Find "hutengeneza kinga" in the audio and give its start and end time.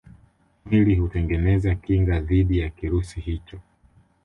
0.95-2.19